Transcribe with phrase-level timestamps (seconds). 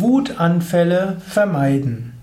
[0.00, 2.14] Wutanfälle vermeiden.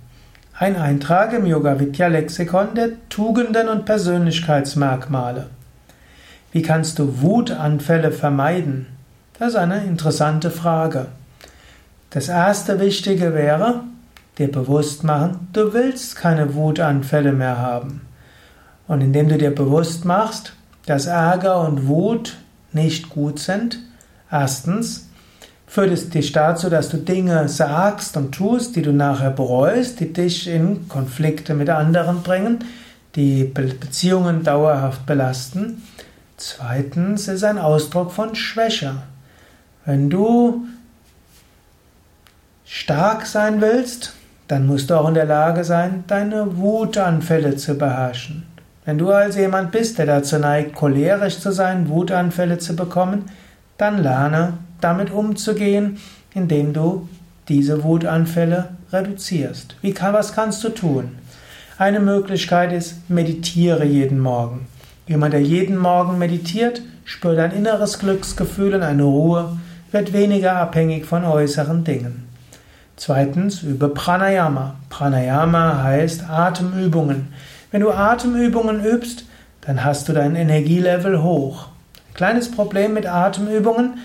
[0.58, 5.48] Ein Eintrag im Yoga Vidya Lexikon der Tugenden und Persönlichkeitsmerkmale.
[6.52, 8.88] Wie kannst du Wutanfälle vermeiden?
[9.38, 11.08] Das ist eine interessante Frage.
[12.10, 13.82] Das erste Wichtige wäre,
[14.40, 18.02] dir bewusst machen, du willst keine Wutanfälle mehr haben.
[18.88, 20.54] Und indem du dir bewusst machst,
[20.88, 22.38] dass Ärger und Wut
[22.74, 23.78] nicht gut sind,
[24.32, 25.09] erstens,
[25.70, 30.12] führt es dich dazu, dass du Dinge sagst und tust, die du nachher bereust, die
[30.12, 32.66] dich in Konflikte mit anderen bringen,
[33.16, 35.84] die Beziehungen dauerhaft belasten.
[36.38, 38.96] Zweitens ist ein Ausdruck von Schwäche.
[39.86, 40.66] Wenn du
[42.66, 44.14] stark sein willst,
[44.48, 48.48] dann musst du auch in der Lage sein, deine Wutanfälle zu beherrschen.
[48.86, 53.26] Wenn du also jemand bist, der dazu neigt, cholerisch zu sein, Wutanfälle zu bekommen,
[53.80, 55.98] dann lerne damit umzugehen,
[56.36, 57.10] indem du
[57.48, 59.76] diese Wutanfälle reduzierst.
[59.82, 61.18] Wie kann, was kannst du tun?
[61.78, 64.68] Eine Möglichkeit ist, meditiere jeden Morgen.
[65.08, 69.58] Jemand, der jeden Morgen meditiert, spürt ein inneres Glücksgefühl und eine Ruhe,
[69.92, 72.28] wird weniger abhängig von äußeren Dingen.
[72.96, 74.76] Zweitens, übe Pranayama.
[74.90, 77.34] Pranayama heißt Atemübungen.
[77.72, 79.26] Wenn du Atemübungen übst,
[79.62, 81.70] dann hast du dein Energielevel hoch.
[82.20, 84.00] Ein kleines Problem mit Atemübungen,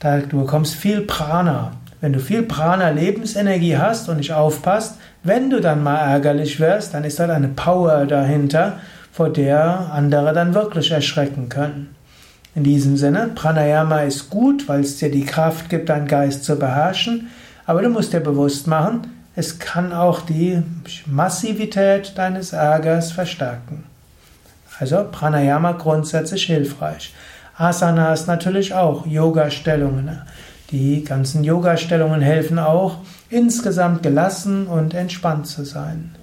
[0.00, 1.70] Du bekommst viel Prana.
[2.00, 6.94] Wenn du viel Prana Lebensenergie hast und nicht aufpasst, wenn du dann mal ärgerlich wirst,
[6.94, 8.80] dann ist da eine Power dahinter,
[9.12, 11.94] vor der andere dann wirklich erschrecken können.
[12.56, 16.56] In diesem Sinne, Pranayama ist gut, weil es dir die Kraft gibt, deinen Geist zu
[16.56, 17.28] beherrschen,
[17.66, 20.60] aber du musst dir bewusst machen, es kann auch die
[21.06, 23.84] Massivität deines Ärgers verstärken.
[24.80, 27.14] Also Pranayama grundsätzlich hilfreich.
[27.56, 30.22] Asanas natürlich auch, Yoga-Stellungen.
[30.70, 32.98] Die ganzen Yoga-Stellungen helfen auch,
[33.30, 36.14] insgesamt gelassen und entspannt zu sein.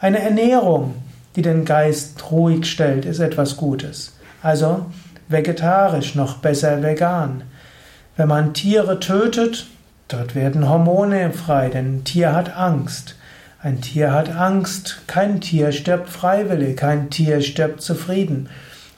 [0.00, 0.94] Eine Ernährung,
[1.34, 4.16] die den Geist ruhig stellt, ist etwas Gutes.
[4.42, 4.86] Also
[5.28, 7.44] vegetarisch, noch besser vegan.
[8.16, 9.66] Wenn man Tiere tötet,
[10.08, 13.16] dort werden Hormone frei, denn ein Tier hat Angst.
[13.62, 18.48] Ein Tier hat Angst, kein Tier stirbt freiwillig, kein Tier stirbt zufrieden.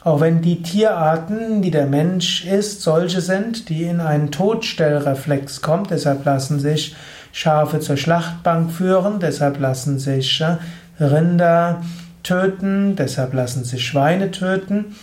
[0.04, 5.90] Auch wenn die Tierarten, die der Mensch isst, solche sind, die in einen Todstellreflex kommt,
[5.90, 6.94] deshalb lassen sich
[7.32, 10.56] Schafe zur Schlachtbank führen, deshalb lassen sich äh,
[11.02, 11.82] Rinder
[12.22, 14.96] töten, deshalb lassen sich Schweine töten.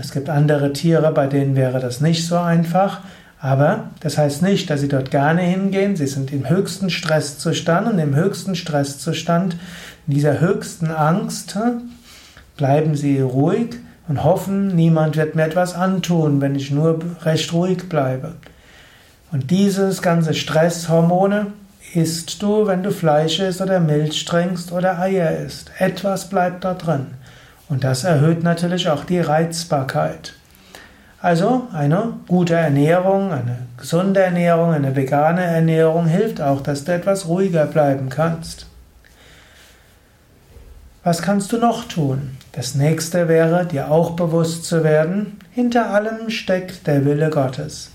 [0.00, 3.00] Es gibt andere Tiere, bei denen wäre das nicht so einfach.
[3.40, 5.96] Aber das heißt nicht, dass sie dort gerne hingehen.
[5.96, 9.56] Sie sind im höchsten Stresszustand und im höchsten Stresszustand,
[10.06, 11.72] in dieser höchsten Angst, äh,
[12.56, 13.76] bleiben sie ruhig
[14.08, 18.34] und hoffen, niemand wird mir etwas antun, wenn ich nur recht ruhig bleibe.
[19.32, 21.48] Und dieses ganze Stresshormone
[21.94, 25.70] isst du, wenn du Fleisch isst oder Milch trinkst oder Eier isst.
[25.78, 27.06] Etwas bleibt da drin.
[27.68, 30.34] Und das erhöht natürlich auch die Reizbarkeit.
[31.20, 37.26] Also eine gute Ernährung, eine gesunde Ernährung, eine vegane Ernährung hilft auch, dass du etwas
[37.26, 38.66] ruhiger bleiben kannst.
[41.04, 42.30] Was kannst du noch tun?
[42.52, 47.90] Das nächste wäre, dir auch bewusst zu werden, hinter allem steckt der Wille Gottes.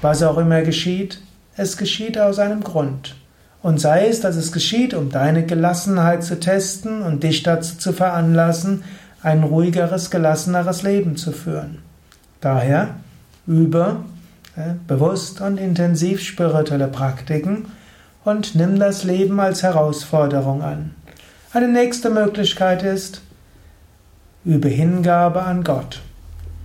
[0.00, 1.20] Was auch immer geschieht,
[1.58, 3.16] es geschieht aus einem Grund.
[3.62, 7.92] Und sei es, dass es geschieht, um deine Gelassenheit zu testen und dich dazu zu
[7.92, 8.82] veranlassen,
[9.22, 11.80] ein ruhigeres, gelasseneres Leben zu führen.
[12.40, 12.94] Daher
[13.46, 13.96] übe
[14.56, 17.66] äh, bewusst und intensiv spirituelle Praktiken
[18.24, 20.94] und nimm das Leben als Herausforderung an.
[21.54, 23.20] Eine nächste Möglichkeit ist,
[24.44, 26.00] übe Hingabe an Gott.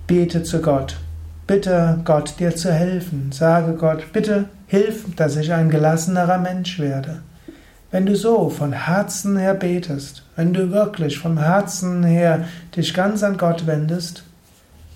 [0.08, 0.98] Bete zu Gott.
[1.46, 3.32] Bitte Gott dir zu helfen.
[3.32, 7.20] Sage Gott, bitte hilf, dass ich ein gelassenerer Mensch werde.
[7.92, 12.46] Wenn du so von Herzen her betest, wenn du wirklich vom Herzen her
[12.76, 14.24] dich ganz an Gott wendest,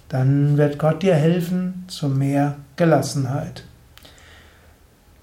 [0.10, 3.64] dann wird Gott dir helfen zu mehr Gelassenheit.